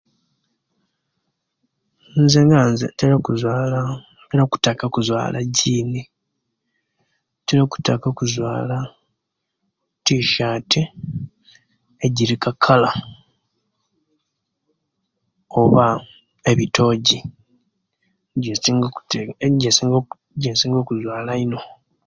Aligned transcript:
Nze 2.23 2.39
nga 2.45 2.59
nze 2.71 2.85
ntira 2.91 3.13
okutaka 3.15 3.15
ntira 3.15 3.17
okuzuwala 3.21 4.43
okutaka 4.47 4.83
okuzuwala 4.85 5.37
ejini, 5.45 6.01
ntira 7.41 7.61
okutaka 7.63 8.05
okuzwala 8.09 8.77
etisyat 9.97 10.71
ejiriku 12.05 12.49
ekala 12.53 12.91
oba 15.61 15.85
ebitoji, 16.51 17.19
ejensinga 18.37 18.87
ejensinga 19.45 19.97
ejensinga 20.37 20.77
okuzwala 20.79 21.31
eino 21.37 21.59